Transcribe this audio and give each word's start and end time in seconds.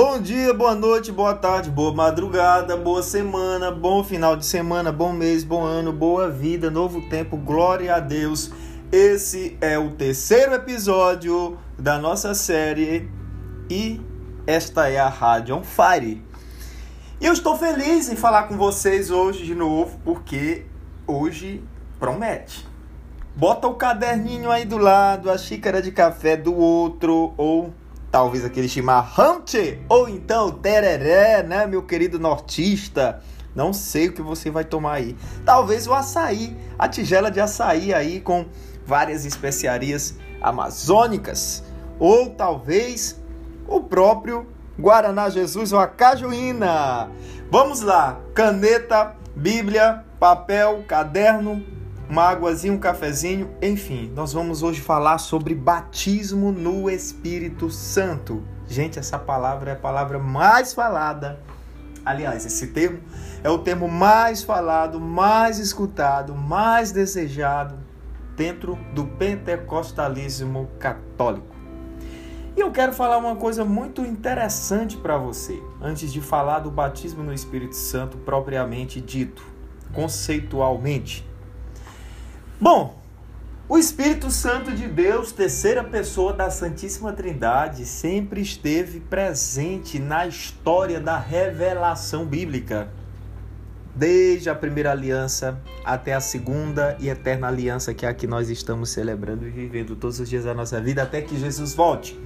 Bom 0.00 0.20
dia, 0.20 0.54
boa 0.54 0.76
noite, 0.76 1.10
boa 1.10 1.34
tarde, 1.34 1.68
boa 1.68 1.92
madrugada, 1.92 2.76
boa 2.76 3.02
semana, 3.02 3.72
bom 3.72 4.04
final 4.04 4.36
de 4.36 4.46
semana, 4.46 4.92
bom 4.92 5.12
mês, 5.12 5.42
bom 5.42 5.64
ano, 5.64 5.92
boa 5.92 6.30
vida, 6.30 6.70
novo 6.70 7.02
tempo, 7.08 7.36
glória 7.36 7.96
a 7.96 7.98
Deus. 7.98 8.52
Esse 8.92 9.58
é 9.60 9.76
o 9.76 9.90
terceiro 9.90 10.54
episódio 10.54 11.58
da 11.76 11.98
nossa 11.98 12.32
série 12.32 13.10
e 13.68 14.00
esta 14.46 14.88
é 14.88 15.00
a 15.00 15.08
Rádio 15.08 15.56
On 15.56 15.64
Fire. 15.64 16.22
E 17.20 17.26
eu 17.26 17.32
estou 17.32 17.58
feliz 17.58 18.08
em 18.08 18.14
falar 18.14 18.44
com 18.44 18.56
vocês 18.56 19.10
hoje 19.10 19.44
de 19.44 19.56
novo, 19.56 19.98
porque 20.04 20.64
hoje 21.08 21.60
promete. 21.98 22.64
Bota 23.34 23.66
o 23.66 23.74
caderninho 23.74 24.48
aí 24.48 24.64
do 24.64 24.78
lado, 24.78 25.28
a 25.28 25.36
xícara 25.36 25.82
de 25.82 25.90
café 25.90 26.36
do 26.36 26.54
outro, 26.54 27.34
ou 27.36 27.74
talvez 28.10 28.44
aquele 28.44 28.68
chimarrante, 28.68 29.80
ou 29.88 30.08
então 30.08 30.50
tereré, 30.50 31.42
né, 31.42 31.66
meu 31.66 31.82
querido 31.82 32.18
nortista. 32.18 33.22
Não 33.54 33.72
sei 33.72 34.08
o 34.08 34.12
que 34.12 34.22
você 34.22 34.50
vai 34.50 34.64
tomar 34.64 34.94
aí. 34.94 35.16
Talvez 35.44 35.86
o 35.86 35.94
açaí, 35.94 36.56
a 36.78 36.88
tigela 36.88 37.30
de 37.30 37.40
açaí 37.40 37.92
aí 37.92 38.20
com 38.20 38.46
várias 38.86 39.24
especiarias 39.24 40.16
amazônicas. 40.40 41.64
Ou 41.98 42.30
talvez 42.30 43.20
o 43.66 43.80
próprio 43.80 44.46
Guaraná 44.78 45.28
Jesus 45.28 45.72
ou 45.72 45.80
a 45.80 45.88
cajuína. 45.88 47.10
Vamos 47.50 47.80
lá, 47.80 48.20
caneta, 48.34 49.16
Bíblia, 49.34 50.04
papel, 50.20 50.84
caderno, 50.86 51.64
uma 52.08 52.22
águazinha, 52.22 52.72
um 52.72 52.78
cafezinho, 52.78 53.50
enfim, 53.60 54.10
nós 54.14 54.32
vamos 54.32 54.62
hoje 54.62 54.80
falar 54.80 55.18
sobre 55.18 55.54
batismo 55.54 56.50
no 56.50 56.88
Espírito 56.88 57.70
Santo. 57.70 58.42
Gente, 58.66 58.98
essa 58.98 59.18
palavra 59.18 59.72
é 59.72 59.74
a 59.74 59.76
palavra 59.76 60.18
mais 60.18 60.72
falada. 60.72 61.38
Aliás, 62.04 62.46
esse 62.46 62.68
termo 62.68 63.00
é 63.44 63.50
o 63.50 63.58
termo 63.58 63.86
mais 63.86 64.42
falado, 64.42 64.98
mais 64.98 65.58
escutado, 65.58 66.34
mais 66.34 66.90
desejado 66.90 67.78
dentro 68.34 68.78
do 68.94 69.04
pentecostalismo 69.04 70.70
católico. 70.78 71.54
E 72.56 72.60
eu 72.60 72.72
quero 72.72 72.92
falar 72.92 73.18
uma 73.18 73.36
coisa 73.36 73.64
muito 73.64 74.00
interessante 74.00 74.96
para 74.96 75.18
você, 75.18 75.62
antes 75.80 76.10
de 76.10 76.20
falar 76.20 76.60
do 76.60 76.70
batismo 76.70 77.22
no 77.22 77.32
Espírito 77.32 77.76
Santo 77.76 78.16
propriamente 78.16 79.00
dito, 79.00 79.44
conceitualmente. 79.92 81.27
Bom, 82.60 82.98
o 83.68 83.78
Espírito 83.78 84.32
Santo 84.32 84.72
de 84.72 84.88
Deus, 84.88 85.30
terceira 85.30 85.84
pessoa 85.84 86.32
da 86.32 86.50
Santíssima 86.50 87.12
Trindade, 87.12 87.86
sempre 87.86 88.40
esteve 88.40 88.98
presente 88.98 90.00
na 90.00 90.26
história 90.26 90.98
da 90.98 91.16
revelação 91.16 92.26
bíblica. 92.26 92.88
Desde 93.94 94.50
a 94.50 94.56
primeira 94.56 94.90
aliança 94.90 95.60
até 95.84 96.14
a 96.14 96.20
segunda 96.20 96.96
e 96.98 97.08
eterna 97.08 97.46
aliança 97.46 97.94
que 97.94 98.04
é 98.04 98.08
a 98.08 98.14
que 98.14 98.26
nós 98.26 98.50
estamos 98.50 98.90
celebrando 98.90 99.46
e 99.46 99.50
vivendo 99.50 99.94
todos 99.94 100.18
os 100.18 100.28
dias 100.28 100.42
da 100.42 100.52
nossa 100.52 100.80
vida 100.80 101.04
até 101.04 101.22
que 101.22 101.38
Jesus 101.38 101.74
volte. 101.74 102.18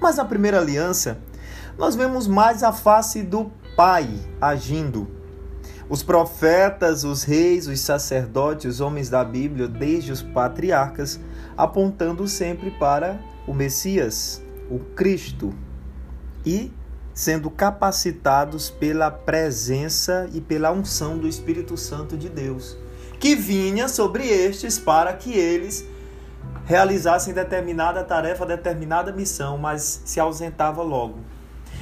Mas 0.00 0.16
na 0.16 0.24
primeira 0.24 0.60
aliança, 0.60 1.18
nós 1.76 1.94
vemos 1.94 2.26
mais 2.26 2.62
a 2.62 2.72
face 2.72 3.22
do 3.22 3.52
Pai 3.76 4.08
agindo 4.40 5.17
os 5.88 6.02
profetas, 6.02 7.02
os 7.04 7.22
reis, 7.22 7.66
os 7.66 7.80
sacerdotes, 7.80 8.74
os 8.74 8.80
homens 8.80 9.08
da 9.08 9.24
Bíblia, 9.24 9.66
desde 9.66 10.12
os 10.12 10.22
patriarcas, 10.22 11.18
apontando 11.56 12.28
sempre 12.28 12.70
para 12.70 13.18
o 13.46 13.54
Messias, 13.54 14.42
o 14.70 14.78
Cristo, 14.78 15.54
e 16.44 16.70
sendo 17.14 17.50
capacitados 17.50 18.70
pela 18.70 19.10
presença 19.10 20.28
e 20.32 20.40
pela 20.40 20.70
unção 20.70 21.18
do 21.18 21.26
Espírito 21.26 21.76
Santo 21.76 22.16
de 22.16 22.28
Deus, 22.28 22.76
que 23.18 23.34
vinha 23.34 23.88
sobre 23.88 24.28
estes 24.28 24.78
para 24.78 25.12
que 25.14 25.32
eles 25.32 25.84
realizassem 26.64 27.32
determinada 27.32 28.04
tarefa, 28.04 28.44
determinada 28.44 29.10
missão, 29.10 29.56
mas 29.56 30.02
se 30.04 30.20
ausentava 30.20 30.82
logo. 30.82 31.18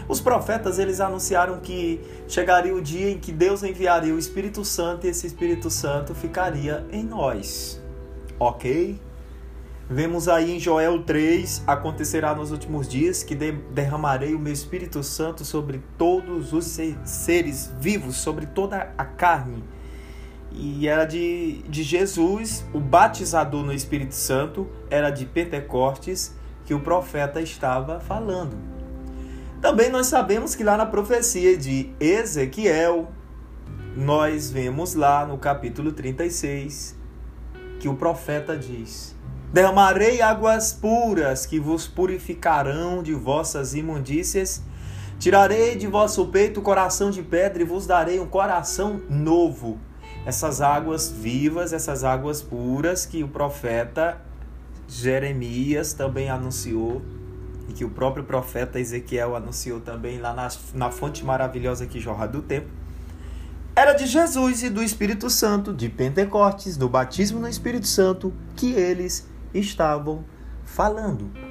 Os 0.09 0.21
profetas 0.21 0.78
eles 0.78 1.00
anunciaram 1.00 1.59
que 1.59 2.00
chegaria 2.28 2.75
o 2.75 2.81
dia 2.81 3.11
em 3.11 3.19
que 3.19 3.33
Deus 3.33 3.62
enviaria 3.62 4.15
o 4.15 4.19
Espírito 4.19 4.65
Santo 4.65 5.06
e 5.06 5.11
esse 5.11 5.27
Espírito 5.27 5.69
Santo 5.69 6.15
ficaria 6.15 6.87
em 6.93 7.03
nós. 7.03 7.81
OK? 8.39 9.00
Vemos 9.89 10.28
aí 10.28 10.50
em 10.50 10.59
Joel 10.59 11.05
3, 11.05 11.62
acontecerá 11.65 12.34
nos 12.34 12.50
últimos 12.50 12.89
dias 12.89 13.22
que 13.22 13.37
derramarei 13.37 14.34
o 14.34 14.39
meu 14.39 14.53
Espírito 14.53 15.00
Santo 15.03 15.45
sobre 15.45 15.81
todos 15.97 16.53
os 16.53 16.65
seres 17.05 17.72
vivos, 17.78 18.16
sobre 18.16 18.47
toda 18.47 18.93
a 18.99 19.05
carne. 19.05 19.62
E 20.50 20.89
era 20.89 21.05
de, 21.05 21.62
de 21.69 21.84
Jesus, 21.84 22.65
o 22.72 22.81
batizador 22.81 23.65
no 23.65 23.72
Espírito 23.72 24.15
Santo, 24.15 24.66
era 24.91 25.11
de 25.11 25.25
Pentecostes, 25.25 26.34
que 26.65 26.75
o 26.75 26.81
profeta 26.81 27.41
estava 27.41 28.00
falando. 28.00 28.75
Também 29.66 29.91
nós 29.91 30.06
sabemos 30.06 30.54
que 30.54 30.62
lá 30.62 30.77
na 30.77 30.87
profecia 30.87 31.56
de 31.56 31.93
Ezequiel, 31.99 33.09
nós 33.97 34.49
vemos 34.49 34.94
lá 34.94 35.27
no 35.27 35.38
capítulo 35.38 35.91
36 35.91 36.94
que 37.81 37.88
o 37.88 37.97
profeta 37.97 38.56
diz: 38.56 39.16
Derramarei 39.53 40.22
águas 40.22 40.72
puras 40.72 41.47
que 41.47 41.59
vos 41.59 41.88
purificarão 41.88 43.03
de 43.03 43.12
vossas 43.12 43.75
imundícias. 43.75 44.62
Tirarei 45.19 45.75
de 45.75 45.88
vosso 45.88 46.28
peito 46.28 46.60
o 46.60 46.62
coração 46.62 47.10
de 47.10 47.25
pedra 47.25 47.60
e 47.60 47.66
vos 47.66 47.88
darei 47.88 48.21
um 48.21 48.27
coração 48.28 49.03
novo. 49.10 49.81
Essas 50.25 50.60
águas 50.60 51.10
vivas, 51.10 51.72
essas 51.72 52.04
águas 52.04 52.41
puras 52.41 53.04
que 53.04 53.25
o 53.25 53.28
profeta 53.28 54.21
Jeremias 54.87 55.93
também 55.93 56.31
anunciou 56.31 57.03
e 57.69 57.72
que 57.72 57.84
o 57.84 57.91
próprio 57.91 58.25
profeta 58.25 58.78
Ezequiel 58.78 59.34
anunciou 59.37 59.81
também 59.81 60.19
lá 60.19 60.32
na, 60.32 60.49
na 60.75 60.91
fonte 60.91 61.25
maravilhosa 61.25 61.87
que 61.87 62.00
jorra 62.00 62.27
do 62.27 62.43
tempo, 62.43 62.69
era 63.75 63.93
de 63.93 64.06
Jesus 64.06 64.62
e 64.62 64.71
do 64.71 64.82
Espírito 64.82 65.28
Santo, 65.28 65.72
de 65.72 65.88
Pentecostes, 65.88 66.77
do 66.77 66.88
batismo 66.88 67.38
no 67.38 67.49
Espírito 67.49 67.87
Santo, 67.87 68.32
que 68.56 68.72
eles 68.72 69.28
estavam 69.53 70.25
falando. 70.65 71.46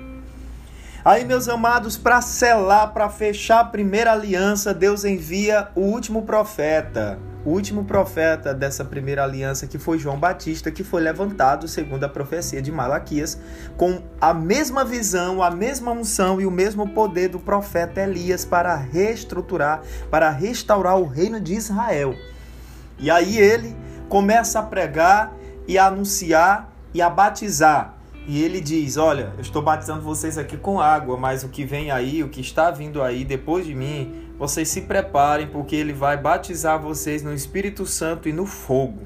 Aí, 1.06 1.24
meus 1.24 1.48
amados, 1.48 2.00
para 2.00 2.20
selar, 2.20 2.92
para 2.92 3.08
fechar 3.10 3.60
a 3.60 3.64
primeira 3.64 4.12
aliança, 4.12 4.74
Deus 4.74 5.06
envia 5.06 5.68
o 5.76 5.82
último 5.82 6.24
profeta, 6.24 7.20
o 7.46 7.52
último 7.52 7.86
profeta 7.86 8.56
dessa 8.56 8.84
primeira 8.84 9.24
aliança, 9.24 9.68
que 9.68 9.78
foi 9.78 10.00
João 10.00 10.20
Batista, 10.20 10.72
que 10.72 10.84
foi 10.84 11.04
levantado, 11.04 11.68
segundo 11.68 12.06
a 12.06 12.10
profecia 12.10 12.60
de 12.60 12.72
Malaquias, 12.72 13.40
com 13.78 14.02
a 14.20 14.34
mesma 14.34 14.84
visão, 14.84 15.44
a 15.44 15.52
mesma 15.52 15.92
unção 15.92 16.42
e 16.42 16.46
o 16.48 16.50
mesmo 16.50 16.90
poder 16.90 17.28
do 17.28 17.38
profeta 17.40 18.02
Elias 18.02 18.44
para 18.44 18.76
reestruturar, 18.76 19.84
para 20.10 20.32
restaurar 20.32 20.98
o 20.98 21.06
reino 21.06 21.40
de 21.40 21.54
Israel. 21.54 22.16
E 22.98 23.12
aí 23.12 23.38
ele 23.38 23.78
começa 24.10 24.58
a 24.58 24.64
pregar 24.64 25.32
e 25.68 25.78
a 25.78 25.85
anunciar 25.85 26.68
e 26.96 27.00
a 27.00 27.12
batizar. 27.12 27.95
E 28.28 28.42
ele 28.44 28.60
diz: 28.60 28.98
Olha, 28.98 29.34
eu 29.36 29.42
estou 29.42 29.62
batizando 29.62 30.02
vocês 30.02 30.38
aqui 30.38 30.58
com 30.58 30.80
água, 30.80 31.18
mas 31.18 31.44
o 31.44 31.50
que 31.50 31.64
vem 31.64 31.92
aí, 31.92 32.24
o 32.24 32.30
que 32.30 32.42
está 32.42 32.72
vindo 32.72 33.02
aí 33.02 33.24
depois 33.24 33.66
de 33.66 33.76
mim, 33.76 34.14
vocês 34.38 34.68
se 34.68 34.82
preparem, 34.82 35.48
porque 35.48 35.76
ele 35.76 35.94
vai 35.94 36.18
batizar 36.18 36.82
vocês 36.82 37.22
no 37.22 37.34
Espírito 37.34 37.86
Santo 37.86 38.28
e 38.28 38.34
no 38.34 38.46
fogo. 38.46 39.04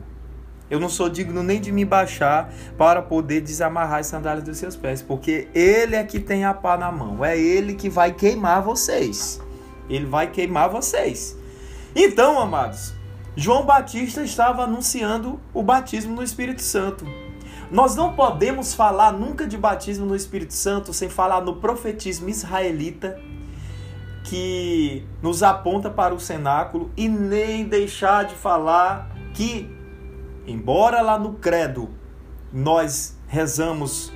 Eu 0.69 0.80
não 0.80 0.88
sou 0.88 1.10
digno 1.10 1.42
nem 1.42 1.60
de 1.60 1.71
me 1.71 1.83
baixar 1.83 2.54
para 2.77 3.01
poder 3.01 3.42
desamarrar 3.42 4.00
as 4.00 4.07
sandálias 4.07 4.45
dos 4.45 4.57
seus 4.57 4.75
pés, 4.75 5.01
porque 5.01 5.48
ele 5.54 5.95
é 5.95 6.04
que 6.04 6.19
tem 6.19 6.45
a 6.45 6.54
pá 6.54 6.77
na 6.77 6.92
mão, 6.92 7.25
é 7.25 7.38
ele 7.38 7.74
que 7.74 7.89
vai 7.89 8.13
queimar 8.13 8.62
vocês. 8.62 9.42
Ele 9.89 10.06
vai 10.06 10.30
queimar 10.30 10.69
vocês. 10.69 11.36
Então, 11.95 12.39
amados, 12.39 12.94
João 13.36 13.66
Batista 13.66 14.21
estava 14.21 14.63
anunciando 14.63 15.39
o 15.54 15.63
batismo 15.63 16.16
no 16.16 16.24
Espírito 16.24 16.62
Santo. 16.62 17.04
Nós 17.71 17.95
não 17.95 18.13
podemos 18.13 18.74
falar 18.74 19.13
nunca 19.13 19.45
de 19.45 19.56
batismo 19.56 20.06
no 20.06 20.16
Espírito 20.16 20.54
Santo 20.54 20.92
sem 20.92 21.07
falar 21.07 21.42
no 21.42 21.57
profetismo 21.57 22.27
israelita 22.27 23.19
que 24.24 25.06
nos 25.21 25.44
aponta 25.44 25.89
para 25.89 26.13
o 26.13 26.19
cenáculo 26.19 26.92
e 26.98 27.07
nem 27.07 27.66
deixar 27.66 28.25
de 28.25 28.33
falar 28.33 29.16
que, 29.33 29.69
embora 30.48 31.01
lá 31.01 31.18
no 31.19 31.33
credo 31.33 31.89
nós 32.51 33.16
rezamos 33.27 34.12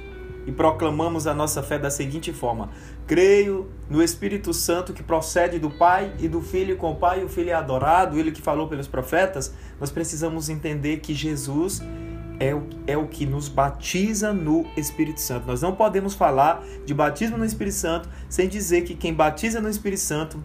e 0.45 0.51
proclamamos 0.51 1.27
a 1.27 1.33
nossa 1.33 1.61
fé 1.61 1.77
da 1.77 1.91
seguinte 1.91 2.33
forma: 2.33 2.69
creio 3.05 3.69
no 3.87 4.01
Espírito 4.01 4.51
Santo 4.51 4.93
que 4.93 5.03
procede 5.03 5.59
do 5.59 5.69
Pai 5.69 6.13
e 6.19 6.27
do 6.27 6.41
Filho, 6.41 6.75
com 6.75 6.91
o 6.91 6.95
Pai 6.95 7.23
o 7.23 7.29
Filho 7.29 7.51
é 7.51 7.53
adorado, 7.53 8.17
ele 8.17 8.31
que 8.31 8.41
falou 8.41 8.67
pelos 8.67 8.87
profetas, 8.87 9.53
nós 9.79 9.91
precisamos 9.91 10.49
entender 10.49 10.97
que 10.97 11.13
Jesus 11.13 11.81
é 12.39 12.53
o, 12.53 12.63
é 12.87 12.97
o 12.97 13.07
que 13.07 13.25
nos 13.25 13.47
batiza 13.47 14.33
no 14.33 14.65
Espírito 14.75 15.21
Santo. 15.21 15.47
Nós 15.47 15.61
não 15.61 15.75
podemos 15.75 16.13
falar 16.13 16.63
de 16.85 16.93
batismo 16.93 17.37
no 17.37 17.45
Espírito 17.45 17.75
Santo 17.75 18.09
sem 18.29 18.47
dizer 18.47 18.81
que 18.81 18.95
quem 18.95 19.13
batiza 19.13 19.61
no 19.61 19.69
Espírito 19.69 20.01
Santo 20.01 20.43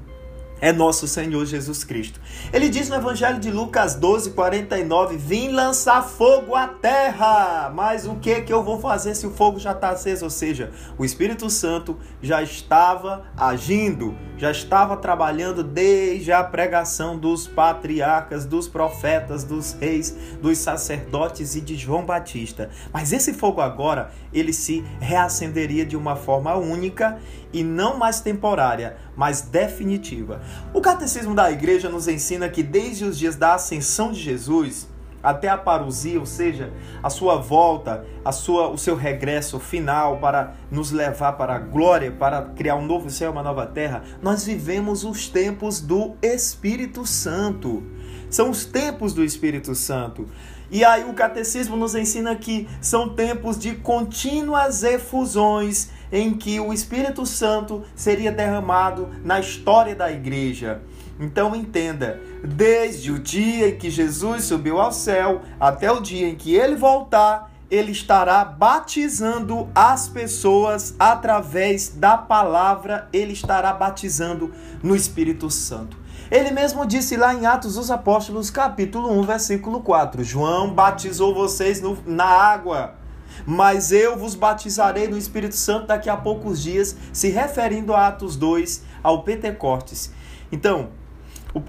é 0.60 0.72
nosso 0.72 1.06
Senhor 1.06 1.44
Jesus 1.46 1.84
Cristo. 1.84 2.20
Ele 2.52 2.68
diz 2.68 2.88
no 2.88 2.96
Evangelho 2.96 3.38
de 3.38 3.50
Lucas 3.50 3.94
12, 3.94 4.30
49: 4.30 5.16
Vim 5.16 5.50
lançar 5.50 6.02
fogo 6.02 6.54
à 6.54 6.66
terra. 6.66 7.70
Mas 7.74 8.06
o 8.06 8.16
que 8.16 8.40
que 8.42 8.52
eu 8.52 8.62
vou 8.62 8.80
fazer 8.80 9.14
se 9.14 9.26
o 9.26 9.30
fogo 9.30 9.58
já 9.58 9.72
está 9.72 9.90
aceso? 9.90 10.24
Ou 10.24 10.30
seja, 10.30 10.70
o 10.96 11.04
Espírito 11.04 11.48
Santo 11.48 11.96
já 12.20 12.42
estava 12.42 13.24
agindo, 13.36 14.16
já 14.36 14.50
estava 14.50 14.96
trabalhando 14.96 15.62
desde 15.62 16.32
a 16.32 16.42
pregação 16.42 17.18
dos 17.18 17.46
patriarcas, 17.46 18.44
dos 18.44 18.66
profetas, 18.68 19.44
dos 19.44 19.72
reis, 19.74 20.16
dos 20.40 20.58
sacerdotes 20.58 21.54
e 21.54 21.60
de 21.60 21.76
João 21.76 22.04
Batista. 22.04 22.70
Mas 22.92 23.12
esse 23.12 23.32
fogo 23.32 23.60
agora, 23.60 24.10
ele 24.32 24.52
se 24.52 24.84
reacenderia 25.00 25.86
de 25.86 25.96
uma 25.96 26.16
forma 26.16 26.54
única 26.54 27.18
e 27.52 27.62
não 27.62 27.96
mais 27.96 28.20
temporária, 28.20 28.96
mas 29.16 29.40
definitiva. 29.40 30.40
O 30.72 30.80
catecismo 30.80 31.34
da 31.34 31.50
igreja 31.50 31.88
nos 31.88 32.08
ensina 32.08 32.48
que 32.48 32.62
desde 32.62 33.04
os 33.04 33.18
dias 33.18 33.36
da 33.36 33.54
ascensão 33.54 34.12
de 34.12 34.20
Jesus 34.20 34.88
até 35.22 35.48
a 35.48 35.56
parousia, 35.56 36.18
ou 36.18 36.26
seja, 36.26 36.72
a 37.02 37.10
sua 37.10 37.36
volta, 37.36 38.04
a 38.24 38.32
sua, 38.32 38.68
o 38.68 38.78
seu 38.78 38.94
regresso 38.94 39.58
final 39.58 40.18
para 40.18 40.54
nos 40.70 40.90
levar 40.90 41.32
para 41.32 41.56
a 41.56 41.58
glória, 41.58 42.12
para 42.12 42.42
criar 42.42 42.76
um 42.76 42.86
novo 42.86 43.10
céu, 43.10 43.32
uma 43.32 43.42
nova 43.42 43.66
terra, 43.66 44.02
nós 44.22 44.44
vivemos 44.44 45.04
os 45.04 45.28
tempos 45.28 45.80
do 45.80 46.14
Espírito 46.22 47.04
Santo. 47.04 47.82
São 48.30 48.50
os 48.50 48.64
tempos 48.64 49.12
do 49.12 49.24
Espírito 49.24 49.74
Santo. 49.74 50.28
E 50.70 50.84
aí 50.84 51.04
o 51.04 51.14
catecismo 51.14 51.76
nos 51.76 51.94
ensina 51.94 52.36
que 52.36 52.68
são 52.80 53.08
tempos 53.08 53.58
de 53.58 53.74
contínuas 53.74 54.82
efusões 54.82 55.90
em 56.12 56.34
que 56.34 56.58
o 56.60 56.72
Espírito 56.72 57.24
Santo 57.26 57.82
seria 57.94 58.32
derramado 58.32 59.08
na 59.24 59.40
história 59.40 59.94
da 59.94 60.10
igreja. 60.10 60.82
Então 61.20 61.54
entenda, 61.54 62.20
desde 62.44 63.10
o 63.10 63.18
dia 63.18 63.70
em 63.70 63.76
que 63.76 63.90
Jesus 63.90 64.44
subiu 64.44 64.80
ao 64.80 64.92
céu 64.92 65.42
até 65.58 65.90
o 65.90 66.00
dia 66.00 66.28
em 66.28 66.36
que 66.36 66.54
ele 66.54 66.76
voltar, 66.76 67.50
ele 67.70 67.92
estará 67.92 68.44
batizando 68.44 69.68
as 69.74 70.08
pessoas 70.08 70.94
através 70.98 71.90
da 71.90 72.16
palavra, 72.16 73.08
ele 73.12 73.32
estará 73.32 73.72
batizando 73.72 74.52
no 74.82 74.96
Espírito 74.96 75.50
Santo. 75.50 75.98
Ele 76.30 76.50
mesmo 76.50 76.86
disse 76.86 77.16
lá 77.16 77.34
em 77.34 77.46
Atos 77.46 77.74
dos 77.74 77.90
Apóstolos, 77.90 78.50
capítulo 78.50 79.10
1, 79.18 79.22
versículo 79.22 79.80
4: 79.80 80.22
João 80.22 80.72
batizou 80.72 81.34
vocês 81.34 81.80
no, 81.80 81.98
na 82.06 82.26
água 82.26 82.97
mas 83.46 83.92
eu 83.92 84.16
vos 84.16 84.34
batizarei 84.34 85.08
no 85.08 85.16
Espírito 85.16 85.54
Santo 85.54 85.86
daqui 85.86 86.08
a 86.08 86.16
poucos 86.16 86.62
dias, 86.62 86.96
se 87.12 87.28
referindo 87.28 87.94
a 87.94 88.08
Atos 88.08 88.36
2, 88.36 88.82
ao 89.02 89.22
Pentecostes. 89.22 90.12
Então, 90.50 90.88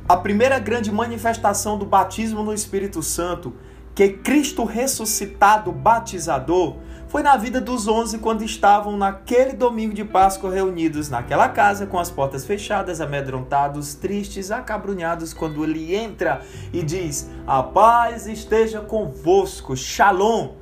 a 0.08 0.18
primeira 0.18 0.60
grande 0.60 0.92
manifestação 0.92 1.78
do 1.78 1.86
batismo 1.86 2.44
no 2.44 2.54
Espírito 2.54 3.02
Santo, 3.02 3.54
que 3.96 4.10
Cristo 4.10 4.64
ressuscitado 4.64 5.72
batizador, 5.72 6.78
foi 7.10 7.24
na 7.24 7.36
vida 7.36 7.60
dos 7.60 7.88
onze 7.88 8.20
quando 8.20 8.44
estavam 8.44 8.96
naquele 8.96 9.54
domingo 9.54 9.96
de 9.96 10.06
Páscoa 10.06 10.52
reunidos 10.52 11.10
naquela 11.10 11.50
casa 11.50 11.88
com 11.88 11.98
as 11.98 12.12
portas 12.12 12.46
fechadas, 12.46 13.02
amedrontados, 13.02 13.96
tristes, 13.96 14.52
acabrunhados, 14.52 15.34
quando 15.34 15.64
ele 15.64 15.96
entra 15.96 16.42
e 16.72 16.84
diz: 16.84 17.28
A 17.48 17.64
paz 17.64 18.28
esteja 18.28 18.82
convosco, 18.82 19.76
Shalom 19.76 20.59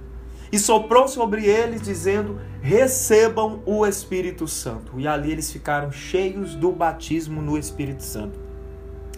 e 0.52 0.58
soprou 0.60 1.08
sobre 1.08 1.46
eles, 1.46 1.82
dizendo: 1.82 2.40
Recebam 2.62 3.62
o 3.66 3.86
Espírito 3.86 4.48
Santo. 4.48 5.00
E 5.00 5.08
ali 5.08 5.32
eles 5.32 5.52
ficaram 5.52 5.92
cheios 5.92 6.56
do 6.56 6.72
batismo 6.72 7.42
no 7.42 7.58
Espírito 7.58 8.04
Santo 8.04 8.47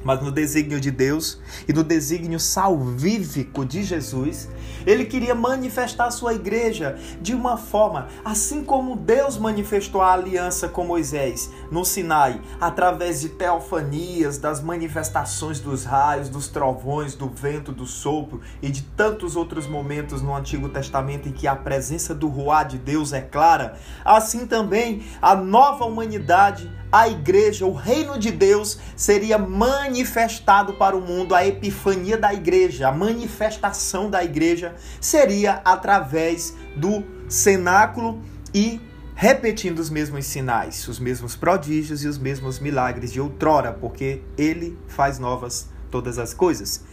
mas 0.04 0.22
no 0.22 0.31
desígnio 0.31 0.80
de 0.80 0.92
Deus 0.92 1.40
e 1.68 1.74
no 1.74 1.84
desígnio 1.84 2.40
salvífico 2.40 3.66
de 3.66 3.84
Jesus, 3.84 4.50
ele 4.86 5.06
queria 5.06 5.36
manifestar 5.36 6.06
a 6.06 6.12
sua 6.12 6.34
igreja 6.34 6.98
de 7.22 7.34
uma 7.34 7.57
forma, 7.57 8.07
assim 8.24 8.63
como 8.63 8.96
Deus 8.96 9.38
manifestou 9.38 10.01
a 10.01 10.13
aliança 10.13 10.68
com 10.68 10.86
Moisés 10.86 11.50
no 11.72 11.84
Sinai, 11.86 12.42
através 12.60 13.22
de 13.22 13.30
teofanias, 13.30 14.38
das 14.38 14.62
manifestações 14.62 15.60
dos 15.60 15.84
raios, 15.84 16.30
dos 16.30 16.48
trovões, 16.48 17.16
do 17.16 17.28
vento, 17.30 17.72
do 17.72 17.86
sopro 17.86 18.42
e 18.62 18.69
de 18.69 18.84
tantos 18.84 19.36
outros 19.36 19.68
momentos 19.68 20.22
no 20.22 20.36
Antigo 20.36 20.69
Testamento 20.69 21.30
em 21.30 21.31
que 21.31 21.48
a 21.48 21.56
presença 21.56 22.16
do 22.16 22.28
Ruá 22.28 22.63
de 22.63 22.78
Deus 22.78 23.13
é 23.13 23.22
clara, 23.22 23.78
assim 24.04 24.48
também 24.48 25.04
a 25.22 25.36
nova 25.36 25.86
humanidade 25.86 26.72
a 26.91 27.07
igreja, 27.07 27.65
o 27.65 27.74
reino 27.74 28.18
de 28.18 28.31
Deus 28.31 28.80
seria 28.95 29.38
manifestado 29.38 30.74
para 30.74 30.95
o 30.95 31.01
mundo, 31.01 31.36
a 31.36 31.45
epifania 31.45 32.18
da 32.18 32.33
igreja, 32.33 32.88
a 32.88 32.91
manifestação 32.91 34.09
da 34.09 34.24
igreja 34.24 34.75
seria 35.00 35.62
através 35.63 36.56
do 36.75 37.03
cenáculo 37.27 38.21
e 38.53 38.81
repetindo 39.13 39.80
os 39.80 39.89
mesmos 39.89 40.25
sinais, 40.25 40.88
os 40.88 40.97
mesmos 40.97 41.36
prodígios 41.36 42.03
e 42.03 42.07
os 42.07 42.18
mesmos 42.18 42.59
milagres 42.59 43.12
de 43.12 43.21
outrora, 43.21 43.74
porque 43.74 44.24
ele 44.38 44.77
faz 44.88 45.19
novas 45.19 45.69
todas 45.91 46.18
as 46.18 46.33
coisas. 46.33 46.83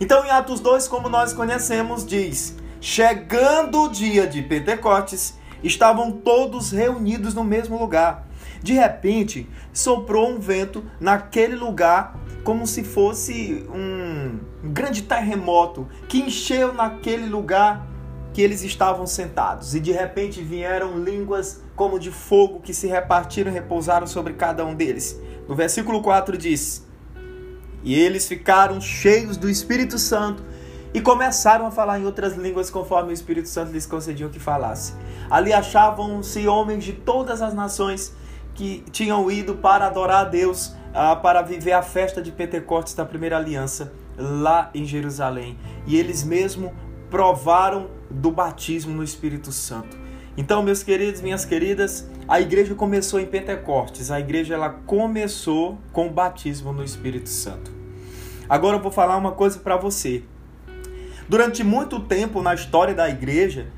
Então, 0.00 0.24
em 0.24 0.30
Atos 0.30 0.60
2, 0.60 0.86
como 0.88 1.08
nós 1.08 1.32
conhecemos, 1.32 2.04
diz: 2.06 2.54
Chegando 2.80 3.84
o 3.84 3.88
dia 3.88 4.26
de 4.26 4.42
Pentecostes, 4.42 5.34
estavam 5.62 6.12
todos 6.12 6.70
reunidos 6.70 7.34
no 7.34 7.42
mesmo 7.42 7.78
lugar. 7.78 8.27
De 8.62 8.72
repente, 8.72 9.48
soprou 9.72 10.28
um 10.28 10.38
vento 10.38 10.84
naquele 11.00 11.56
lugar 11.56 12.18
como 12.44 12.66
se 12.66 12.82
fosse 12.82 13.66
um 13.72 14.38
grande 14.70 15.02
terremoto 15.02 15.86
que 16.08 16.18
encheu 16.18 16.72
naquele 16.72 17.26
lugar 17.26 17.86
que 18.32 18.42
eles 18.42 18.62
estavam 18.62 19.06
sentados. 19.06 19.74
E 19.74 19.80
de 19.80 19.92
repente 19.92 20.42
vieram 20.42 20.98
línguas 20.98 21.60
como 21.74 21.98
de 21.98 22.10
fogo 22.10 22.60
que 22.60 22.72
se 22.72 22.86
repartiram 22.86 23.50
e 23.50 23.54
repousaram 23.54 24.06
sobre 24.06 24.34
cada 24.34 24.64
um 24.64 24.74
deles. 24.74 25.20
No 25.48 25.54
versículo 25.54 26.02
4 26.02 26.38
diz: 26.38 26.86
E 27.82 27.94
eles 27.94 28.26
ficaram 28.26 28.80
cheios 28.80 29.36
do 29.36 29.48
Espírito 29.50 29.98
Santo 29.98 30.42
e 30.94 31.00
começaram 31.00 31.66
a 31.66 31.70
falar 31.70 32.00
em 32.00 32.06
outras 32.06 32.36
línguas 32.36 32.70
conforme 32.70 33.10
o 33.10 33.12
Espírito 33.12 33.48
Santo 33.48 33.72
lhes 33.72 33.86
concedia 33.86 34.28
que 34.28 34.38
falasse. 34.38 34.94
Ali 35.30 35.52
achavam-se 35.52 36.46
homens 36.46 36.84
de 36.84 36.92
todas 36.92 37.42
as 37.42 37.52
nações 37.52 38.14
que 38.58 38.82
tinham 38.90 39.30
ido 39.30 39.54
para 39.54 39.86
adorar 39.86 40.26
a 40.26 40.28
Deus, 40.28 40.74
ah, 40.92 41.14
para 41.14 41.42
viver 41.42 41.70
a 41.70 41.80
festa 41.80 42.20
de 42.20 42.32
Pentecostes 42.32 42.92
da 42.92 43.04
primeira 43.04 43.36
aliança 43.36 43.92
lá 44.16 44.68
em 44.74 44.84
Jerusalém. 44.84 45.56
E 45.86 45.96
eles 45.96 46.24
mesmo 46.24 46.74
provaram 47.08 47.88
do 48.10 48.32
batismo 48.32 48.92
no 48.92 49.04
Espírito 49.04 49.52
Santo. 49.52 49.96
Então, 50.36 50.60
meus 50.60 50.82
queridos, 50.82 51.20
minhas 51.20 51.44
queridas, 51.44 52.10
a 52.26 52.40
igreja 52.40 52.74
começou 52.74 53.20
em 53.20 53.26
Pentecostes. 53.26 54.10
A 54.10 54.18
igreja 54.18 54.54
ela 54.54 54.70
começou 54.70 55.78
com 55.92 56.08
o 56.08 56.10
batismo 56.10 56.72
no 56.72 56.82
Espírito 56.82 57.28
Santo. 57.28 57.70
Agora 58.48 58.76
eu 58.76 58.82
vou 58.82 58.90
falar 58.90 59.16
uma 59.16 59.30
coisa 59.30 59.60
para 59.60 59.76
você. 59.76 60.24
Durante 61.28 61.62
muito 61.62 62.00
tempo 62.00 62.42
na 62.42 62.54
história 62.54 62.92
da 62.92 63.08
igreja, 63.08 63.68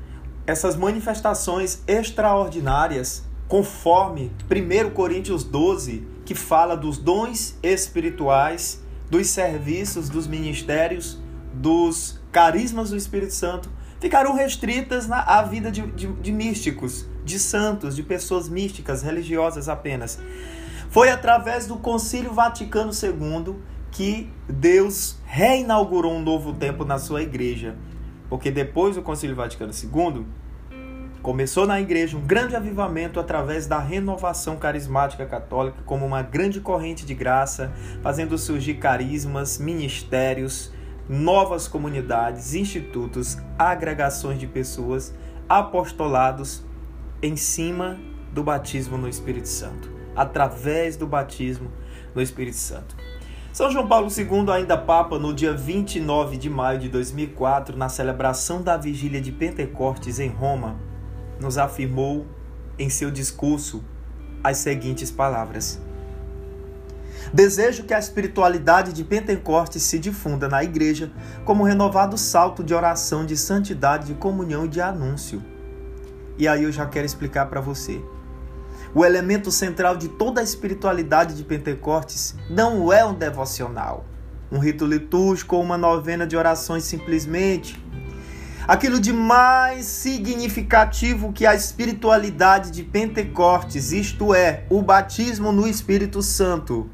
essas 0.47 0.75
manifestações 0.75 1.83
extraordinárias 1.85 3.29
conforme 3.51 4.31
1 4.49 4.91
Coríntios 4.91 5.43
12, 5.43 6.07
que 6.23 6.33
fala 6.33 6.77
dos 6.77 6.97
dons 6.97 7.59
espirituais, 7.61 8.81
dos 9.09 9.27
serviços, 9.27 10.07
dos 10.07 10.25
ministérios, 10.25 11.19
dos 11.53 12.17
carismas 12.31 12.91
do 12.91 12.95
Espírito 12.95 13.33
Santo, 13.33 13.69
ficaram 13.99 14.33
restritas 14.33 15.05
na, 15.05 15.21
à 15.23 15.41
vida 15.41 15.69
de, 15.69 15.81
de, 15.81 16.07
de 16.07 16.31
místicos, 16.31 17.05
de 17.25 17.37
santos, 17.37 17.93
de 17.93 18.03
pessoas 18.03 18.47
místicas, 18.47 19.03
religiosas 19.03 19.67
apenas. 19.67 20.17
Foi 20.89 21.09
através 21.09 21.67
do 21.67 21.75
Concílio 21.75 22.31
Vaticano 22.31 22.93
II 22.93 23.55
que 23.91 24.31
Deus 24.47 25.17
reinaugurou 25.25 26.13
um 26.13 26.21
novo 26.21 26.53
tempo 26.53 26.85
na 26.85 26.97
sua 26.97 27.21
igreja. 27.21 27.75
Porque 28.29 28.49
depois 28.49 28.95
do 28.95 29.01
Concílio 29.01 29.35
Vaticano 29.35 29.73
II, 29.73 30.25
Começou 31.21 31.67
na 31.67 31.79
igreja 31.79 32.17
um 32.17 32.21
grande 32.21 32.55
avivamento 32.55 33.19
através 33.19 33.67
da 33.67 33.77
renovação 33.77 34.57
carismática 34.57 35.23
católica 35.23 35.77
como 35.85 36.03
uma 36.03 36.23
grande 36.23 36.59
corrente 36.59 37.05
de 37.05 37.13
graça, 37.13 37.71
fazendo 38.01 38.39
surgir 38.39 38.75
carismas, 38.75 39.59
ministérios, 39.59 40.73
novas 41.07 41.67
comunidades, 41.67 42.55
institutos, 42.55 43.37
agregações 43.55 44.39
de 44.39 44.47
pessoas, 44.47 45.13
apostolados 45.47 46.65
em 47.21 47.35
cima 47.35 47.99
do 48.31 48.43
batismo 48.43 48.97
no 48.97 49.07
Espírito 49.07 49.47
Santo, 49.47 49.91
através 50.15 50.97
do 50.97 51.05
batismo 51.05 51.71
no 52.15 52.21
Espírito 52.21 52.57
Santo. 52.57 52.95
São 53.53 53.69
João 53.69 53.87
Paulo 53.87 54.07
II, 54.07 54.51
ainda 54.51 54.75
Papa, 54.75 55.19
no 55.19 55.35
dia 55.35 55.53
29 55.53 56.37
de 56.37 56.49
maio 56.49 56.79
de 56.79 56.89
2004, 56.89 57.77
na 57.77 57.89
celebração 57.89 58.63
da 58.63 58.75
vigília 58.75 59.21
de 59.21 59.31
Pentecostes 59.31 60.19
em 60.19 60.29
Roma, 60.29 60.89
nos 61.41 61.57
afirmou 61.57 62.25
em 62.77 62.89
seu 62.89 63.11
discurso 63.11 63.83
as 64.43 64.57
seguintes 64.57 65.11
palavras: 65.11 65.81
Desejo 67.33 67.83
que 67.83 67.93
a 67.93 67.99
espiritualidade 67.99 68.93
de 68.93 69.03
Pentecostes 69.03 69.83
se 69.83 69.97
difunda 69.99 70.47
na 70.47 70.63
igreja 70.63 71.11
como 71.45 71.63
um 71.63 71.67
renovado 71.67 72.17
salto 72.17 72.63
de 72.63 72.73
oração, 72.73 73.25
de 73.25 73.35
santidade, 73.35 74.07
de 74.07 74.13
comunhão 74.13 74.65
e 74.65 74.69
de 74.69 74.81
anúncio. 74.81 75.43
E 76.37 76.47
aí 76.47 76.63
eu 76.63 76.71
já 76.71 76.85
quero 76.85 77.05
explicar 77.05 77.47
para 77.47 77.61
você. 77.61 78.01
O 78.93 79.05
elemento 79.05 79.51
central 79.51 79.95
de 79.95 80.09
toda 80.09 80.41
a 80.41 80.43
espiritualidade 80.43 81.35
de 81.35 81.43
Pentecostes 81.43 82.35
não 82.49 82.91
é 82.91 83.05
um 83.05 83.13
devocional, 83.13 84.05
um 84.51 84.59
rito 84.59 84.85
litúrgico 84.85 85.55
ou 85.55 85.63
uma 85.63 85.77
novena 85.77 86.27
de 86.27 86.35
orações 86.35 86.83
simplesmente. 86.83 87.80
Aquilo 88.71 89.01
de 89.01 89.11
mais 89.11 89.85
significativo 89.85 91.33
que 91.33 91.45
a 91.45 91.53
espiritualidade 91.53 92.71
de 92.71 92.83
Pentecostes, 92.83 93.91
isto 93.91 94.33
é, 94.33 94.63
o 94.69 94.81
batismo 94.81 95.51
no 95.51 95.67
Espírito 95.67 96.21
Santo. 96.21 96.89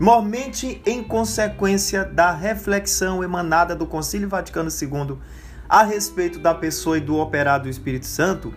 Mormente 0.00 0.80
em 0.86 1.04
consequência 1.04 2.02
da 2.02 2.32
reflexão 2.32 3.22
emanada 3.22 3.76
do 3.76 3.84
Concílio 3.84 4.26
Vaticano 4.26 4.70
II 4.70 5.18
a 5.68 5.82
respeito 5.82 6.38
da 6.38 6.54
pessoa 6.54 6.96
e 6.96 7.02
do 7.02 7.18
operado 7.18 7.64
do 7.64 7.68
Espírito 7.68 8.06
Santo, 8.06 8.54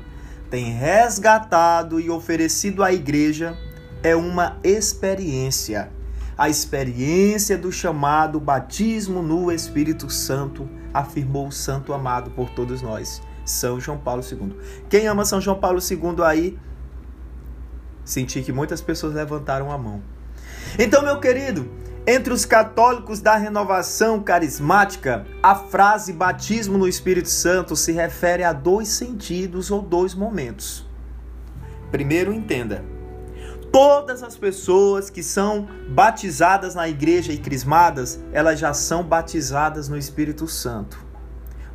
tem 0.49 0.71
resgatado 0.71 1.99
e 1.99 2.09
oferecido 2.09 2.85
à 2.85 2.93
igreja 2.93 3.57
é 4.01 4.15
uma 4.15 4.57
experiência. 4.63 5.91
A 6.37 6.47
experiência 6.47 7.57
do 7.57 7.69
chamado 7.69 8.39
batismo 8.39 9.21
no 9.21 9.51
Espírito 9.51 10.09
Santo, 10.09 10.78
afirmou 10.93 11.47
o 11.47 11.51
santo 11.51 11.93
amado 11.93 12.31
por 12.31 12.49
todos 12.49 12.81
nós, 12.81 13.21
São 13.45 13.79
João 13.79 13.97
Paulo 13.97 14.23
II. 14.23 14.55
Quem 14.89 15.07
ama 15.07 15.25
São 15.25 15.41
João 15.41 15.59
Paulo 15.59 15.79
II 15.79 16.23
aí? 16.23 16.57
Senti 18.03 18.41
que 18.41 18.51
muitas 18.51 18.81
pessoas 18.81 19.13
levantaram 19.13 19.71
a 19.71 19.77
mão. 19.77 20.01
Então, 20.77 21.03
meu 21.03 21.19
querido, 21.19 21.69
entre 22.07 22.33
os 22.33 22.43
católicos 22.43 23.19
da 23.19 23.35
renovação 23.35 24.21
carismática, 24.21 25.25
a 25.43 25.53
frase 25.53 26.11
batismo 26.11 26.77
no 26.77 26.87
Espírito 26.87 27.29
Santo 27.29 27.75
se 27.75 27.91
refere 27.91 28.43
a 28.43 28.51
dois 28.51 28.87
sentidos 28.87 29.69
ou 29.69 29.81
dois 29.81 30.15
momentos. 30.15 30.87
Primeiro, 31.91 32.33
entenda: 32.33 32.83
todas 33.71 34.23
as 34.23 34.35
pessoas 34.37 35.09
que 35.09 35.23
são 35.23 35.67
batizadas 35.89 36.75
na 36.75 36.87
igreja 36.87 37.31
e 37.31 37.37
crismadas, 37.37 38.19
elas 38.31 38.59
já 38.59 38.73
são 38.73 39.03
batizadas 39.03 39.89
no 39.89 39.97
Espírito 39.97 40.47
Santo. 40.47 40.97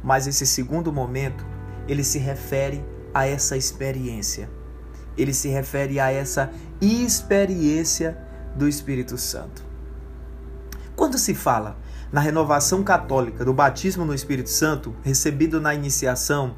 Mas 0.03 0.27
esse 0.27 0.47
segundo 0.47 0.93
momento, 0.93 1.45
ele 1.89 2.05
se 2.05 2.19
refere 2.19 2.85
a 3.13 3.27
essa 3.27 3.57
experiência. 3.57 4.51
Ele 5.17 5.33
se 5.33 5.49
refere 5.49 6.01
a 6.01 6.11
essa 6.11 6.51
experiência 6.81 8.19
do 8.57 8.69
Espírito 8.69 9.17
Santo. 9.17 9.65
Quando 10.97 11.19
se 11.19 11.35
fala 11.35 11.77
na 12.13 12.21
renovação 12.21 12.83
católica 12.83 13.45
do 13.45 13.53
batismo 13.53 14.05
no 14.05 14.15
Espírito 14.15 14.51
Santo, 14.51 14.95
recebido 15.03 15.61
na 15.61 15.75
iniciação, 15.75 16.55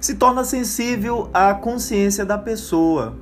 se 0.00 0.14
torna 0.14 0.44
sensível 0.44 1.30
à 1.32 1.54
consciência 1.54 2.24
da 2.24 2.36
pessoa, 2.36 3.16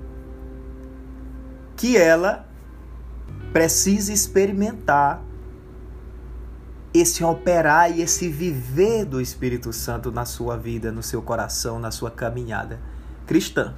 que 1.77 1.97
ela 1.97 2.47
precisa 3.53 4.13
experimentar 4.13 5.23
esse 6.93 7.23
operar 7.23 7.91
e 7.91 8.01
esse 8.01 8.29
viver 8.29 9.05
do 9.05 9.21
Espírito 9.21 9.73
Santo 9.73 10.11
na 10.11 10.25
sua 10.25 10.57
vida, 10.57 10.91
no 10.91 11.03
seu 11.03 11.21
coração, 11.21 11.79
na 11.79 11.91
sua 11.91 12.11
caminhada 12.11 12.81
cristã. 13.27 13.75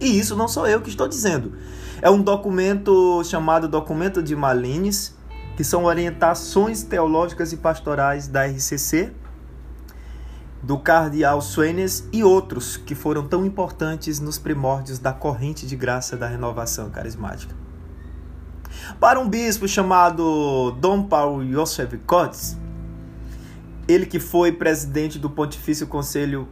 E 0.00 0.18
isso 0.18 0.36
não 0.36 0.48
sou 0.48 0.66
eu 0.66 0.80
que 0.80 0.88
estou 0.88 1.08
dizendo. 1.08 1.52
É 2.00 2.10
um 2.10 2.22
documento 2.22 3.22
chamado 3.24 3.68
Documento 3.68 4.22
de 4.22 4.34
Malines, 4.34 5.16
que 5.56 5.64
são 5.64 5.84
orientações 5.84 6.82
teológicas 6.82 7.52
e 7.52 7.56
pastorais 7.56 8.26
da 8.26 8.46
RCC, 8.46 9.12
do 10.62 10.78
cardeal 10.78 11.40
Swenes 11.40 12.08
e 12.12 12.22
outros 12.22 12.76
que 12.76 12.94
foram 12.94 13.26
tão 13.26 13.44
importantes 13.44 14.20
nos 14.20 14.38
primórdios 14.38 14.98
da 14.98 15.12
corrente 15.12 15.66
de 15.66 15.74
graça 15.74 16.16
da 16.16 16.28
renovação 16.28 16.88
carismática. 16.88 17.54
Para 19.00 19.18
um 19.18 19.28
bispo 19.28 19.66
chamado 19.66 20.70
Dom 20.80 21.02
Paulo 21.02 21.44
Joseph 21.50 21.94
Kotz, 22.06 22.56
ele 23.88 24.06
que 24.06 24.20
foi 24.20 24.52
presidente 24.52 25.18
do 25.18 25.28
Pontifício 25.28 25.86
Conselho 25.86 26.48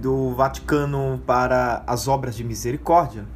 do 0.00 0.34
Vaticano 0.34 1.22
para 1.26 1.84
as 1.86 2.08
obras 2.08 2.34
de 2.34 2.42
misericórdia, 2.42 3.26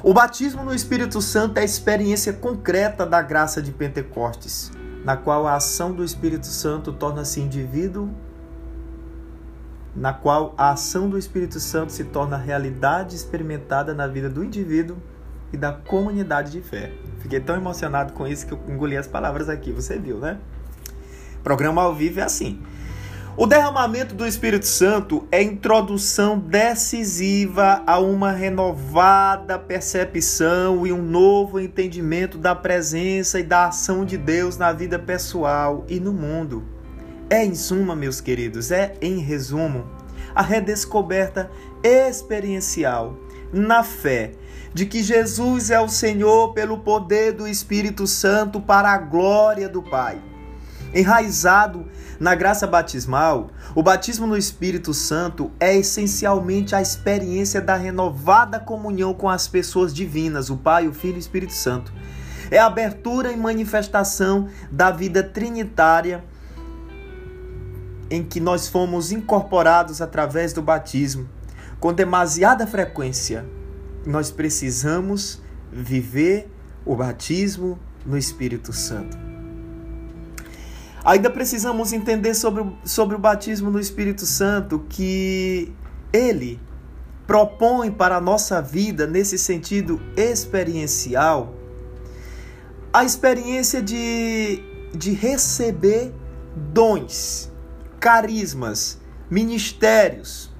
o 0.00 0.14
batismo 0.14 0.62
no 0.62 0.72
Espírito 0.72 1.20
Santo 1.20 1.58
é 1.58 1.62
a 1.62 1.64
experiência 1.64 2.32
concreta 2.32 3.04
da 3.04 3.20
graça 3.20 3.60
de 3.60 3.72
Pentecostes, 3.72 4.70
na 5.04 5.16
qual 5.16 5.46
a 5.46 5.54
ação 5.54 5.92
do 5.92 6.04
Espírito 6.04 6.46
Santo 6.46 6.92
torna-se 6.92 7.40
indivíduo, 7.40 8.10
na 9.94 10.12
qual 10.12 10.54
a 10.56 10.70
ação 10.70 11.08
do 11.08 11.18
Espírito 11.18 11.58
Santo 11.58 11.92
se 11.92 12.04
torna 12.04 12.36
realidade 12.36 13.16
experimentada 13.16 13.94
na 13.94 14.06
vida 14.06 14.28
do 14.28 14.44
indivíduo 14.44 14.96
e 15.52 15.56
da 15.56 15.72
comunidade 15.72 16.52
de 16.52 16.60
fé. 16.60 16.92
Fiquei 17.20 17.40
tão 17.40 17.56
emocionado 17.56 18.12
com 18.12 18.26
isso 18.26 18.46
que 18.46 18.52
eu 18.52 18.60
engoli 18.68 18.96
as 18.96 19.06
palavras 19.06 19.48
aqui, 19.48 19.72
você 19.72 19.98
viu, 19.98 20.18
né? 20.18 20.38
Programa 21.42 21.82
ao 21.82 21.94
vivo 21.94 22.20
é 22.20 22.22
assim. 22.22 22.62
O 23.40 23.46
derramamento 23.46 24.16
do 24.16 24.26
Espírito 24.26 24.66
Santo 24.66 25.24
é 25.30 25.40
introdução 25.40 26.40
decisiva 26.40 27.84
a 27.86 28.00
uma 28.00 28.32
renovada 28.32 29.56
percepção 29.56 30.84
e 30.84 30.92
um 30.92 31.00
novo 31.00 31.60
entendimento 31.60 32.36
da 32.36 32.52
presença 32.52 33.38
e 33.38 33.44
da 33.44 33.66
ação 33.66 34.04
de 34.04 34.18
Deus 34.18 34.56
na 34.56 34.72
vida 34.72 34.98
pessoal 34.98 35.84
e 35.88 36.00
no 36.00 36.12
mundo. 36.12 36.64
É, 37.30 37.44
em 37.44 37.54
suma, 37.54 37.94
meus 37.94 38.20
queridos, 38.20 38.72
é, 38.72 38.94
em 39.00 39.20
resumo, 39.20 39.86
a 40.34 40.42
redescoberta 40.42 41.48
experiencial 41.80 43.16
na 43.52 43.84
fé 43.84 44.32
de 44.74 44.84
que 44.84 45.00
Jesus 45.00 45.70
é 45.70 45.78
o 45.78 45.88
Senhor 45.88 46.54
pelo 46.54 46.78
poder 46.78 47.34
do 47.34 47.46
Espírito 47.46 48.04
Santo 48.04 48.60
para 48.60 48.90
a 48.90 48.98
glória 48.98 49.68
do 49.68 49.80
Pai. 49.80 50.20
Enraizado 50.94 51.86
na 52.18 52.34
graça 52.34 52.66
batismal, 52.66 53.50
o 53.74 53.82
batismo 53.82 54.26
no 54.26 54.36
Espírito 54.36 54.94
Santo 54.94 55.50
é 55.60 55.76
essencialmente 55.76 56.74
a 56.74 56.80
experiência 56.80 57.60
da 57.60 57.76
renovada 57.76 58.58
comunhão 58.58 59.12
com 59.12 59.28
as 59.28 59.46
pessoas 59.46 59.92
divinas, 59.92 60.50
o 60.50 60.56
Pai, 60.56 60.88
o 60.88 60.92
Filho 60.92 61.14
e 61.14 61.18
o 61.18 61.20
Espírito 61.20 61.52
Santo. 61.52 61.92
É 62.50 62.58
a 62.58 62.66
abertura 62.66 63.30
e 63.30 63.36
manifestação 63.36 64.48
da 64.70 64.90
vida 64.90 65.22
trinitária 65.22 66.24
em 68.10 68.24
que 68.24 68.40
nós 68.40 68.68
fomos 68.68 69.12
incorporados 69.12 70.00
através 70.00 70.54
do 70.54 70.62
batismo. 70.62 71.28
Com 71.78 71.92
demasiada 71.92 72.66
frequência, 72.66 73.44
nós 74.06 74.30
precisamos 74.30 75.40
viver 75.70 76.50
o 76.84 76.96
batismo 76.96 77.78
no 78.06 78.16
Espírito 78.16 78.72
Santo. 78.72 79.27
Ainda 81.04 81.30
precisamos 81.30 81.92
entender 81.92 82.34
sobre, 82.34 82.64
sobre 82.84 83.16
o 83.16 83.18
batismo 83.18 83.70
no 83.70 83.78
Espírito 83.78 84.26
Santo 84.26 84.84
que 84.88 85.72
ele 86.12 86.60
propõe 87.26 87.90
para 87.90 88.16
a 88.16 88.20
nossa 88.20 88.60
vida, 88.60 89.06
nesse 89.06 89.38
sentido 89.38 90.00
experiencial, 90.16 91.54
a 92.92 93.04
experiência 93.04 93.82
de, 93.82 94.62
de 94.94 95.12
receber 95.12 96.12
dons, 96.56 97.52
carismas, 98.00 98.98
ministérios, 99.30 100.50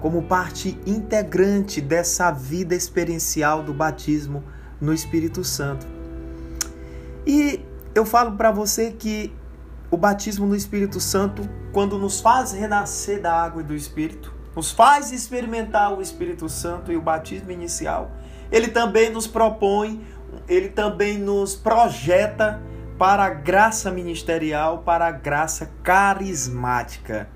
como 0.00 0.22
parte 0.22 0.78
integrante 0.86 1.80
dessa 1.80 2.30
vida 2.30 2.74
experiencial 2.74 3.64
do 3.64 3.74
batismo 3.74 4.44
no 4.80 4.94
Espírito 4.94 5.42
Santo. 5.42 5.86
E 7.26 7.60
eu 7.94 8.06
falo 8.06 8.36
para 8.36 8.52
você 8.52 8.92
que 8.92 9.32
o 9.90 9.96
batismo 9.96 10.46
no 10.46 10.54
Espírito 10.54 11.00
Santo, 11.00 11.48
quando 11.72 11.98
nos 11.98 12.20
faz 12.20 12.52
renascer 12.52 13.20
da 13.20 13.32
água 13.32 13.62
e 13.62 13.64
do 13.64 13.74
Espírito, 13.74 14.34
nos 14.54 14.70
faz 14.70 15.12
experimentar 15.12 15.96
o 15.96 16.02
Espírito 16.02 16.48
Santo 16.48 16.92
e 16.92 16.96
o 16.96 17.00
batismo 17.00 17.50
inicial, 17.50 18.10
ele 18.50 18.68
também 18.68 19.10
nos 19.10 19.26
propõe, 19.26 20.04
ele 20.48 20.68
também 20.68 21.16
nos 21.16 21.54
projeta 21.54 22.60
para 22.98 23.24
a 23.24 23.30
graça 23.30 23.90
ministerial, 23.90 24.78
para 24.78 25.06
a 25.06 25.10
graça 25.10 25.70
carismática. 25.82 27.28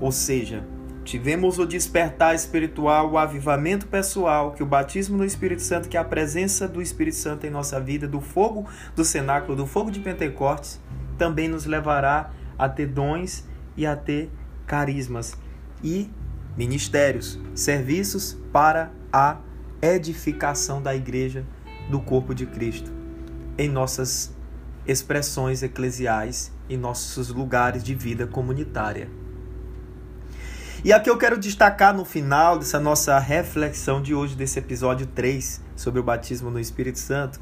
Ou 0.00 0.12
seja, 0.12 0.64
tivemos 1.04 1.58
o 1.58 1.66
despertar 1.66 2.34
espiritual, 2.34 3.10
o 3.10 3.18
avivamento 3.18 3.86
pessoal, 3.86 4.52
que 4.52 4.62
o 4.62 4.66
batismo 4.66 5.16
no 5.16 5.24
Espírito 5.24 5.62
Santo, 5.62 5.88
que 5.88 5.96
a 5.96 6.04
presença 6.04 6.68
do 6.68 6.82
Espírito 6.82 7.16
Santo 7.16 7.46
em 7.46 7.50
nossa 7.50 7.80
vida, 7.80 8.06
do 8.06 8.20
fogo 8.20 8.68
do 8.94 9.04
cenáculo, 9.04 9.56
do 9.56 9.66
fogo 9.66 9.90
de 9.90 10.00
Pentecostes, 10.00 10.78
também 11.18 11.48
nos 11.48 11.66
levará 11.66 12.30
a 12.58 12.68
ter 12.68 12.86
dons 12.86 13.44
e 13.76 13.84
a 13.84 13.94
ter 13.94 14.30
carismas 14.66 15.36
e 15.82 16.10
ministérios, 16.56 17.38
serviços 17.54 18.38
para 18.52 18.90
a 19.12 19.36
edificação 19.82 20.80
da 20.80 20.94
igreja 20.94 21.44
do 21.90 22.00
corpo 22.00 22.34
de 22.34 22.46
Cristo 22.46 22.98
em 23.58 23.68
nossas 23.68 24.32
expressões 24.86 25.62
eclesiais, 25.62 26.52
em 26.70 26.76
nossos 26.76 27.28
lugares 27.28 27.82
de 27.82 27.94
vida 27.94 28.26
comunitária. 28.26 29.10
E 30.84 30.92
aqui 30.92 31.10
eu 31.10 31.18
quero 31.18 31.36
destacar 31.36 31.92
no 31.92 32.04
final 32.04 32.56
dessa 32.56 32.78
nossa 32.78 33.18
reflexão 33.18 34.00
de 34.00 34.14
hoje, 34.14 34.36
desse 34.36 34.60
episódio 34.60 35.06
3, 35.08 35.60
sobre 35.74 35.98
o 35.98 36.04
batismo 36.04 36.50
no 36.50 36.60
Espírito 36.60 37.00
Santo, 37.00 37.40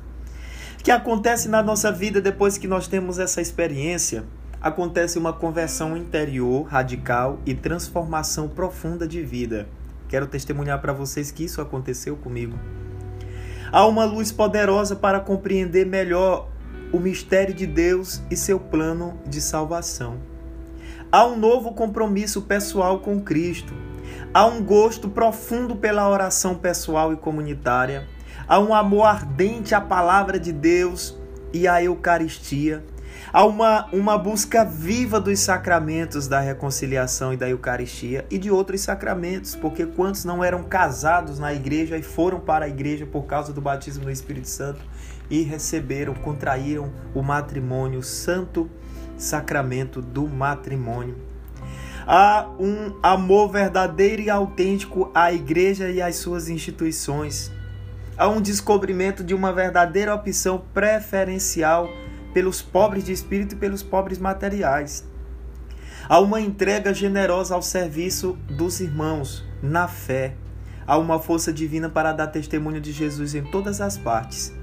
que 0.87 0.93
acontece 0.93 1.49
na 1.49 1.65
nossa 1.65 1.91
vida 1.91 2.21
depois 2.21 2.57
que 2.57 2.69
nós 2.69 2.87
temos 2.87 3.19
essa 3.19 3.41
experiência, 3.41 4.23
acontece 4.61 5.19
uma 5.19 5.33
conversão 5.33 5.97
interior 5.97 6.63
radical 6.63 7.41
e 7.45 7.55
transformação 7.55 8.49
profunda 8.49 9.05
de 9.05 9.21
vida. 9.21 9.69
Quero 10.09 10.29
testemunhar 10.29 10.81
para 10.81 10.93
vocês 10.93 11.33
que 11.33 11.43
isso 11.43 11.61
aconteceu 11.61 12.17
comigo. 12.17 12.57
Há 13.73 13.85
uma 13.85 14.05
luz 14.05 14.31
poderosa 14.31 14.95
para 14.95 15.19
compreender 15.19 15.85
melhor 15.85 16.49
o 16.93 17.01
mistério 17.01 17.53
de 17.53 17.67
Deus 17.67 18.23
e 18.31 18.37
seu 18.37 18.61
plano 18.61 19.19
de 19.27 19.41
salvação. 19.41 20.21
Há 21.11 21.27
um 21.27 21.37
novo 21.37 21.73
compromisso 21.73 22.43
pessoal 22.43 23.01
com 23.01 23.21
Cristo. 23.21 23.75
Há 24.33 24.47
um 24.47 24.63
gosto 24.63 25.09
profundo 25.09 25.75
pela 25.75 26.09
oração 26.09 26.55
pessoal 26.55 27.13
e 27.13 27.17
comunitária. 27.17 28.07
Há 28.49 28.61
um 28.61 28.73
amor 28.73 29.07
ardente 29.07 29.75
à 29.75 29.81
palavra 29.81 30.39
de 30.39 30.53
Deus 30.53 31.17
e 31.53 31.67
à 31.67 31.83
Eucaristia. 31.83 32.85
Há 33.33 33.45
uma, 33.45 33.89
uma 33.93 34.17
busca 34.17 34.65
viva 34.65 35.21
dos 35.21 35.41
sacramentos 35.41 36.29
da 36.29 36.39
reconciliação 36.39 37.33
e 37.33 37.37
da 37.37 37.49
Eucaristia 37.49 38.25
e 38.31 38.39
de 38.39 38.49
outros 38.49 38.83
sacramentos, 38.83 39.57
porque 39.57 39.85
quantos 39.85 40.25
não 40.25 40.45
eram 40.45 40.63
casados 40.63 41.41
na 41.41 41.53
igreja 41.53 41.99
e 41.99 42.05
foram 42.05 42.39
para 42.39 42.67
a 42.67 42.69
igreja 42.69 43.05
por 43.05 43.25
causa 43.25 43.53
do 43.53 43.61
batismo 43.61 44.05
no 44.05 44.13
Espírito 44.13 44.49
Santo 44.49 44.81
e 45.29 45.43
receberam, 45.43 46.15
contraíram 46.15 46.93
o 47.15 47.23
matrimônio 47.23 48.01
santo 48.01 48.71
sacramento 49.17 50.01
do 50.01 50.29
matrimônio. 50.29 51.17
Há 52.07 52.47
um 52.61 52.95
amor 53.03 53.51
verdadeiro 53.51 54.23
e 54.23 54.31
autêntico 54.31 55.11
à 55.13 55.33
igreja 55.33 55.91
e 55.91 56.01
às 56.01 56.15
suas 56.15 56.49
instituições. 56.49 57.51
Há 58.19 58.29
um 58.29 58.41
descobrimento 58.41 59.23
de 59.23 59.35
uma 59.35 59.53
verdadeira 59.53 60.15
opção 60.15 60.63
preferencial 60.73 61.91
pelos 62.33 62.63
pobres 62.63 63.05
de 63.05 63.13
espírito 63.13 63.55
e 63.55 63.59
pelos 63.59 63.83
pobres 63.83 64.19
materiais. 64.19 65.05
Há 66.09 66.19
uma 66.21 66.41
entrega 66.41 66.95
generosa 66.95 67.55
ao 67.55 67.61
serviço 67.61 68.39
dos 68.49 68.81
irmãos, 68.81 69.45
na 69.63 69.87
fé. 69.87 70.35
Há 70.87 70.97
uma 70.97 71.19
força 71.19 71.53
divina 71.53 71.91
para 71.91 72.13
dar 72.13 72.29
testemunho 72.29 72.81
de 72.81 72.91
Jesus 72.91 73.35
em 73.35 73.43
todas 73.43 73.83
as 73.83 73.99
partes. 73.99 74.55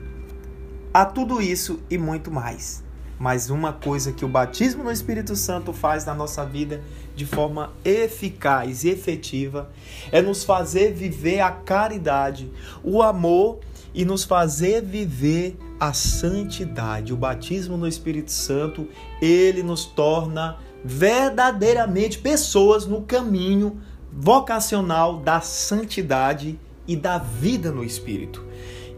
Há 0.91 1.05
tudo 1.05 1.41
isso 1.41 1.79
e 1.91 1.97
muito 1.97 2.31
mais. 2.31 2.82
Mas 3.19 3.49
uma 3.49 3.71
coisa 3.71 4.11
que 4.11 4.25
o 4.25 4.27
batismo 4.27 4.83
no 4.83 4.91
Espírito 4.91 5.35
Santo 5.35 5.71
faz 5.71 6.05
na 6.05 6.13
nossa 6.13 6.45
vida 6.45 6.81
de 7.15 7.25
forma 7.25 7.71
eficaz 7.85 8.83
e 8.83 8.89
efetiva 8.89 9.69
é 10.11 10.21
nos 10.21 10.43
fazer 10.43 10.93
viver 10.93 11.39
a 11.39 11.51
caridade, 11.51 12.51
o 12.83 13.01
amor 13.01 13.59
e 13.93 14.03
nos 14.03 14.23
fazer 14.23 14.81
viver 14.81 15.57
a 15.79 15.93
santidade. 15.93 17.13
O 17.13 17.17
batismo 17.17 17.77
no 17.77 17.87
Espírito 17.87 18.31
Santo, 18.31 18.87
ele 19.21 19.61
nos 19.61 19.85
torna 19.85 20.57
verdadeiramente 20.83 22.17
pessoas 22.17 22.85
no 22.85 23.01
caminho 23.03 23.79
vocacional 24.11 25.17
da 25.17 25.39
santidade 25.41 26.59
e 26.87 26.95
da 26.95 27.17
vida 27.17 27.71
no 27.71 27.83
Espírito. 27.83 28.43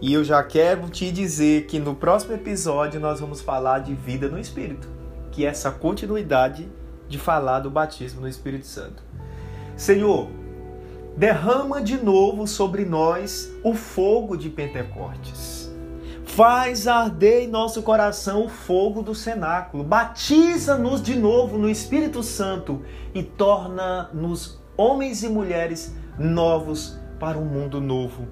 E 0.02 0.14
eu 0.14 0.24
já 0.24 0.44
quero 0.44 0.90
te 0.90 1.10
dizer 1.10 1.68
que 1.68 1.80
no 1.80 1.96
próximo 1.96 2.34
episódio 2.34 3.00
nós 3.00 3.20
vamos 3.20 3.42
falar 3.42 3.80
de 3.80 3.94
vida 3.94 4.28
no 4.28 4.38
Espírito, 4.38 4.90
que 5.32 5.46
é 5.46 5.50
essa 5.50 5.72
continuidade 5.72 6.70
de 7.08 7.18
falar 7.18 7.60
do 7.60 7.70
batismo 7.70 8.22
no 8.22 8.28
Espírito 8.28 8.66
Santo. 8.66 9.02
Senhor, 9.78 10.28
derrama 11.16 11.82
de 11.82 11.98
novo 11.98 12.46
sobre 12.46 12.84
nós 12.84 13.52
o 13.64 13.74
fogo 13.74 14.36
de 14.36 14.50
Pentecostes. 14.50 15.72
Faz 16.26 16.88
arder 16.88 17.44
em 17.44 17.48
nosso 17.48 17.82
coração 17.82 18.46
o 18.46 18.50
fogo 18.50 19.02
do 19.02 19.16
cenáculo. 19.16 19.84
Batiza-nos 19.84 21.02
de 21.02 21.16
novo 21.16 21.58
no 21.58 21.70
Espírito 21.70 22.22
Santo 22.22 22.82
e 23.14 23.24
torna-nos 23.24 24.60
homens 24.76 25.24
e 25.24 25.30
mulheres 25.30 25.96
novos 26.20 27.00
para 27.18 27.38
um 27.38 27.46
mundo 27.46 27.80
novo 27.80 28.28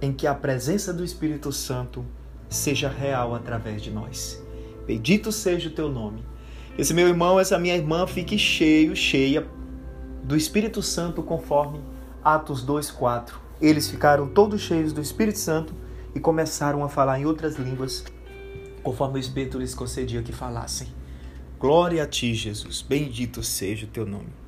em 0.00 0.12
que 0.12 0.26
a 0.26 0.34
presença 0.34 0.92
do 0.92 1.04
Espírito 1.04 1.52
Santo 1.52 2.04
seja 2.48 2.88
real 2.88 3.34
através 3.34 3.82
de 3.82 3.90
nós. 3.90 4.42
Bendito 4.86 5.32
seja 5.32 5.68
o 5.68 5.72
teu 5.72 5.90
nome. 5.90 6.24
Esse 6.76 6.92
meu 6.92 7.08
irmão, 7.08 7.38
essa 7.38 7.58
minha 7.58 7.76
irmã 7.76 8.06
fique 8.06 8.38
cheio, 8.38 8.94
cheia 8.94 9.46
do 10.22 10.36
Espírito 10.36 10.82
Santo 10.82 11.22
conforme 11.22 11.80
Atos 12.22 12.62
2:4. 12.64 13.40
Eles 13.60 13.88
ficaram 13.88 14.28
todos 14.28 14.60
cheios 14.60 14.92
do 14.92 15.00
Espírito 15.00 15.38
Santo 15.38 15.72
e 16.14 16.20
começaram 16.20 16.82
a 16.84 16.88
falar 16.88 17.18
em 17.20 17.26
outras 17.26 17.56
línguas, 17.56 18.04
conforme 18.82 19.18
o 19.18 19.20
Espírito 19.20 19.58
lhes 19.58 19.74
concedia 19.74 20.22
que 20.22 20.32
falassem. 20.32 20.88
Glória 21.58 22.02
a 22.02 22.06
ti, 22.06 22.34
Jesus. 22.34 22.82
Bendito 22.82 23.42
seja 23.42 23.86
o 23.86 23.88
teu 23.88 24.04
nome. 24.04 24.43